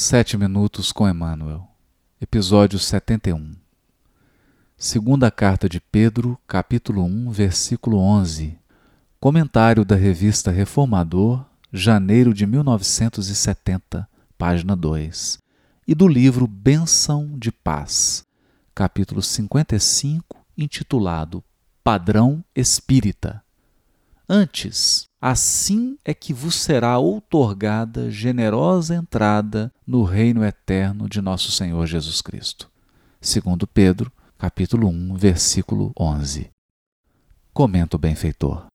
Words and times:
Sete 0.00 0.36
Minutos 0.36 0.92
com 0.92 1.08
Emmanuel, 1.08 1.66
Episódio 2.20 2.78
71 2.78 3.56
Segunda 4.76 5.28
Carta 5.28 5.68
de 5.68 5.80
Pedro, 5.80 6.38
capítulo 6.46 7.02
1, 7.02 7.32
versículo 7.32 7.98
11 7.98 8.56
Comentário 9.18 9.84
da 9.84 9.96
Revista 9.96 10.52
Reformador, 10.52 11.44
janeiro 11.72 12.32
de 12.32 12.46
1970, 12.46 14.08
página 14.38 14.76
2 14.76 15.40
E 15.84 15.96
do 15.96 16.06
livro 16.06 16.46
Bênção 16.46 17.36
de 17.36 17.50
Paz, 17.50 18.22
capítulo 18.76 19.20
55, 19.20 20.46
intitulado 20.56 21.42
Padrão 21.82 22.44
Espírita. 22.54 23.42
Antes, 24.28 25.07
assim 25.20 25.98
é 26.04 26.14
que 26.14 26.32
vos 26.32 26.54
será 26.54 26.98
outorgada 26.98 28.10
generosa 28.10 28.94
entrada 28.94 29.72
no 29.86 30.02
reino 30.02 30.44
eterno 30.44 31.08
de 31.08 31.20
nosso 31.20 31.50
Senhor 31.50 31.86
Jesus 31.86 32.22
Cristo. 32.22 32.70
Segundo 33.20 33.66
Pedro, 33.66 34.12
capítulo 34.38 34.88
1, 34.88 35.14
versículo 35.16 35.92
11. 35.98 36.50
Comenta 37.52 37.96
o 37.96 37.98
benfeitor. 37.98 38.66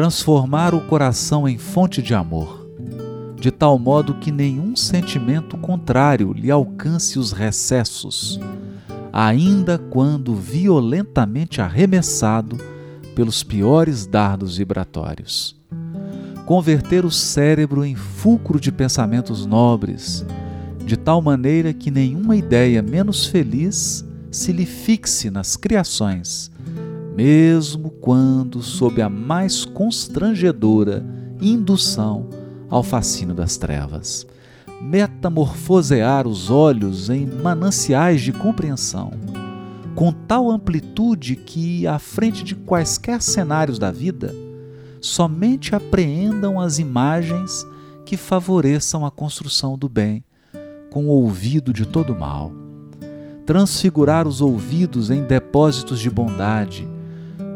Transformar 0.00 0.74
o 0.74 0.80
coração 0.80 1.46
em 1.46 1.58
fonte 1.58 2.00
de 2.00 2.14
amor, 2.14 2.66
de 3.38 3.50
tal 3.50 3.78
modo 3.78 4.14
que 4.14 4.32
nenhum 4.32 4.74
sentimento 4.74 5.58
contrário 5.58 6.32
lhe 6.32 6.50
alcance 6.50 7.18
os 7.18 7.32
recessos, 7.32 8.40
ainda 9.12 9.76
quando 9.76 10.34
violentamente 10.34 11.60
arremessado 11.60 12.56
pelos 13.14 13.42
piores 13.42 14.06
dardos 14.06 14.56
vibratórios. 14.56 15.60
Converter 16.46 17.04
o 17.04 17.10
cérebro 17.10 17.84
em 17.84 17.94
fulcro 17.94 18.58
de 18.58 18.72
pensamentos 18.72 19.44
nobres, 19.44 20.24
de 20.82 20.96
tal 20.96 21.20
maneira 21.20 21.74
que 21.74 21.90
nenhuma 21.90 22.36
ideia 22.36 22.80
menos 22.80 23.26
feliz 23.26 24.02
se 24.30 24.50
lhe 24.50 24.64
fixe 24.64 25.30
nas 25.30 25.58
criações 25.58 26.50
mesmo 27.14 27.90
quando 27.90 28.62
sob 28.62 29.02
a 29.02 29.08
mais 29.08 29.64
constrangedora 29.64 31.04
indução 31.40 32.28
ao 32.68 32.82
fascínio 32.82 33.34
das 33.34 33.56
trevas. 33.56 34.26
Metamorfosear 34.80 36.26
os 36.26 36.50
olhos 36.50 37.10
em 37.10 37.26
mananciais 37.26 38.22
de 38.22 38.32
compreensão, 38.32 39.12
com 39.94 40.12
tal 40.12 40.50
amplitude 40.50 41.36
que, 41.36 41.86
à 41.86 41.98
frente 41.98 42.42
de 42.42 42.54
quaisquer 42.54 43.20
cenários 43.20 43.78
da 43.78 43.90
vida, 43.90 44.34
somente 45.00 45.74
apreendam 45.74 46.60
as 46.60 46.78
imagens 46.78 47.66
que 48.06 48.16
favoreçam 48.16 49.04
a 49.04 49.10
construção 49.10 49.76
do 49.76 49.88
bem, 49.88 50.24
com 50.90 51.04
o 51.04 51.08
ouvido 51.08 51.72
de 51.72 51.86
todo 51.86 52.14
mal. 52.14 52.52
Transfigurar 53.44 54.26
os 54.26 54.40
ouvidos 54.40 55.10
em 55.10 55.22
depósitos 55.22 56.00
de 56.00 56.10
bondade, 56.10 56.88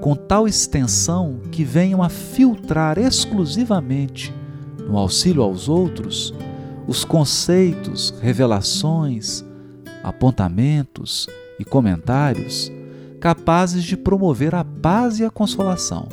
com 0.05 0.15
tal 0.15 0.47
extensão 0.47 1.41
que 1.51 1.65
venham 1.65 2.03
a 2.03 2.11
filtrar 2.11 2.99
exclusivamente, 2.99 4.35
no 4.87 4.99
auxílio 4.99 5.43
aos 5.43 5.67
outros, 5.67 6.35
os 6.87 7.07
conceitos, 7.07 8.13
revelações, 8.21 9.43
apontamentos 10.03 11.27
e 11.59 11.65
comentários 11.65 12.71
capazes 13.19 13.83
de 13.83 13.97
promover 13.97 14.55
a 14.55 14.63
paz 14.63 15.21
e 15.21 15.25
a 15.25 15.31
consolação, 15.31 16.07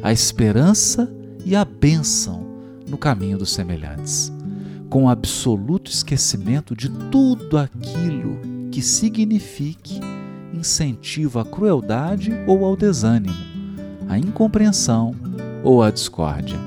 a 0.00 0.12
esperança 0.12 1.12
e 1.44 1.56
a 1.56 1.64
bênção 1.64 2.46
no 2.88 2.96
caminho 2.96 3.36
dos 3.36 3.52
semelhantes, 3.52 4.32
com 4.88 5.08
absoluto 5.08 5.90
esquecimento 5.90 6.72
de 6.72 6.88
tudo 7.10 7.58
aquilo 7.58 8.38
que 8.70 8.80
signifique 8.80 9.98
incentivo 10.52 11.38
à 11.38 11.44
crueldade 11.44 12.32
ou 12.46 12.64
ao 12.64 12.76
desânimo, 12.76 13.36
à 14.08 14.18
incompreensão 14.18 15.14
ou 15.62 15.82
à 15.82 15.90
discórdia. 15.90 16.58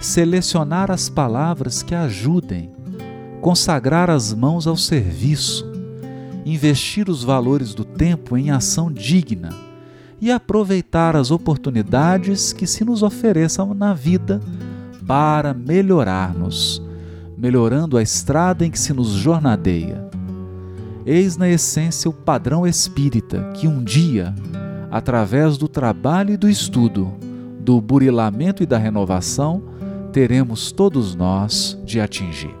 Selecionar 0.00 0.90
as 0.90 1.08
palavras 1.08 1.82
que 1.82 1.94
ajudem, 1.94 2.70
consagrar 3.40 4.10
as 4.10 4.34
mãos 4.34 4.66
ao 4.66 4.76
serviço, 4.76 5.70
investir 6.44 7.08
os 7.08 7.22
valores 7.22 7.74
do 7.74 7.84
tempo 7.84 8.36
em 8.36 8.50
ação 8.50 8.90
digna. 8.90 9.50
E 10.20 10.30
aproveitar 10.30 11.16
as 11.16 11.32
oportunidades 11.32 12.52
que 12.52 12.64
se 12.64 12.84
nos 12.84 13.02
ofereçam 13.02 13.74
na 13.74 13.92
vida 13.92 14.40
para 15.04 15.52
melhorar-nos, 15.52 16.80
melhorando 17.36 17.98
a 17.98 18.02
estrada 18.02 18.64
em 18.64 18.70
que 18.70 18.78
se 18.78 18.92
nos 18.92 19.08
jornadeia 19.08 20.12
Eis 21.04 21.36
na 21.36 21.48
essência 21.48 22.08
o 22.08 22.12
padrão 22.12 22.66
espírita 22.66 23.50
que 23.54 23.66
um 23.66 23.82
dia, 23.82 24.34
através 24.90 25.58
do 25.58 25.66
trabalho 25.66 26.34
e 26.34 26.36
do 26.36 26.48
estudo, 26.48 27.12
do 27.58 27.80
burilamento 27.80 28.62
e 28.62 28.66
da 28.66 28.78
renovação, 28.78 29.62
teremos 30.12 30.70
todos 30.70 31.14
nós 31.14 31.78
de 31.84 32.00
atingir. 32.00 32.54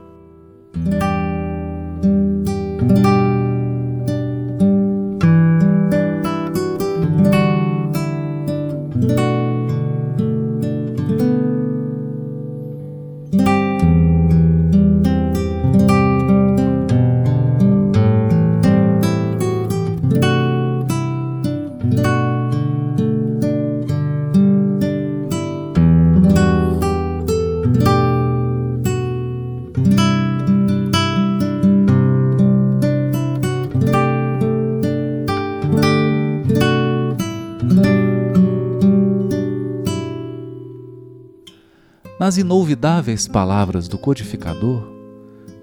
Nas 42.22 42.38
inolvidáveis 42.38 43.26
palavras 43.26 43.88
do 43.88 43.98
codificador, 43.98 44.86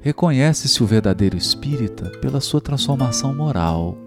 reconhece-se 0.02 0.84
o 0.84 0.86
verdadeiro 0.86 1.38
espírita 1.38 2.10
pela 2.20 2.42
sua 2.42 2.60
transformação 2.60 3.34
moral 3.34 3.98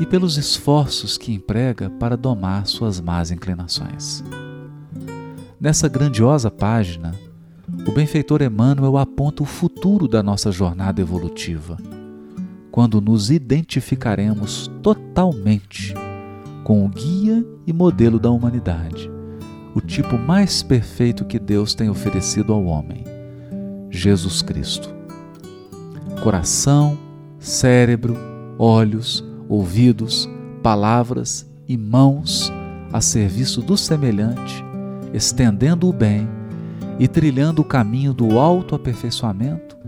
e 0.00 0.06
pelos 0.06 0.38
esforços 0.38 1.18
que 1.18 1.34
emprega 1.34 1.90
para 1.90 2.16
domar 2.16 2.66
suas 2.66 2.98
más 2.98 3.30
inclinações. 3.30 4.24
Nessa 5.60 5.86
grandiosa 5.86 6.50
página, 6.50 7.14
o 7.86 7.92
benfeitor 7.92 8.40
Emmanuel 8.40 8.96
aponta 8.96 9.42
o 9.42 9.46
futuro 9.46 10.08
da 10.08 10.22
nossa 10.22 10.50
jornada 10.50 11.02
evolutiva, 11.02 11.76
quando 12.70 13.02
nos 13.02 13.30
identificaremos 13.30 14.66
totalmente 14.82 15.92
com 16.64 16.86
o 16.86 16.88
guia 16.88 17.44
e 17.66 17.72
modelo 17.74 18.18
da 18.18 18.30
humanidade 18.30 19.19
o 19.74 19.80
tipo 19.80 20.18
mais 20.18 20.62
perfeito 20.62 21.24
que 21.24 21.38
Deus 21.38 21.74
tem 21.74 21.88
oferecido 21.88 22.52
ao 22.52 22.64
homem: 22.64 23.04
Jesus 23.90 24.42
Cristo. 24.42 24.92
Coração, 26.22 26.98
cérebro, 27.38 28.16
olhos, 28.58 29.24
ouvidos, 29.48 30.28
palavras 30.62 31.46
e 31.66 31.76
mãos 31.76 32.52
a 32.92 33.00
serviço 33.00 33.62
do 33.62 33.76
semelhante, 33.76 34.64
estendendo 35.14 35.88
o 35.88 35.92
bem 35.92 36.28
e 36.98 37.08
trilhando 37.08 37.62
o 37.62 37.64
caminho 37.64 38.12
do 38.12 38.38
autoaperfeiçoamento 38.38 39.78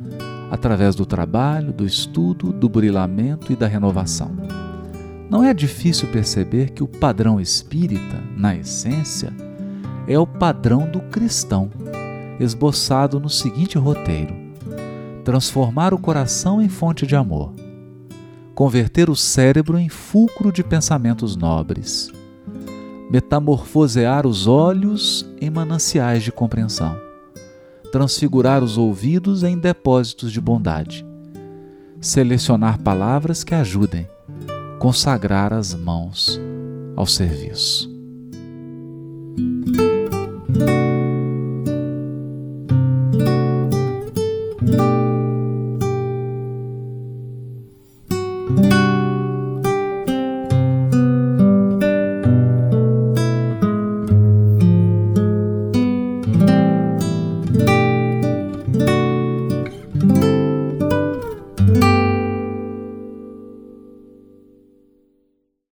através 0.50 0.94
do 0.94 1.04
trabalho, 1.04 1.72
do 1.72 1.84
estudo, 1.84 2.52
do 2.52 2.68
burilamento 2.68 3.52
e 3.52 3.56
da 3.56 3.66
renovação. 3.66 4.30
Não 5.28 5.42
é 5.42 5.54
difícil 5.54 6.08
perceber 6.08 6.70
que 6.70 6.82
o 6.82 6.88
padrão 6.88 7.40
espírita, 7.40 8.20
na 8.36 8.54
essência, 8.54 9.32
é 10.06 10.18
o 10.18 10.26
padrão 10.26 10.90
do 10.90 11.00
cristão, 11.00 11.70
esboçado 12.40 13.20
no 13.20 13.28
seguinte 13.28 13.78
roteiro: 13.78 14.34
transformar 15.24 15.94
o 15.94 15.98
coração 15.98 16.60
em 16.60 16.68
fonte 16.68 17.06
de 17.06 17.14
amor, 17.14 17.52
converter 18.54 19.08
o 19.08 19.16
cérebro 19.16 19.78
em 19.78 19.88
fulcro 19.88 20.52
de 20.52 20.62
pensamentos 20.64 21.36
nobres, 21.36 22.10
metamorfosear 23.10 24.26
os 24.26 24.46
olhos 24.46 25.26
em 25.40 25.50
mananciais 25.50 26.22
de 26.22 26.32
compreensão, 26.32 26.96
transfigurar 27.90 28.62
os 28.62 28.78
ouvidos 28.78 29.42
em 29.42 29.56
depósitos 29.56 30.32
de 30.32 30.40
bondade, 30.40 31.06
selecionar 32.00 32.80
palavras 32.82 33.44
que 33.44 33.54
ajudem, 33.54 34.08
consagrar 34.78 35.52
as 35.52 35.74
mãos 35.74 36.40
ao 36.96 37.06
serviço. 37.06 37.91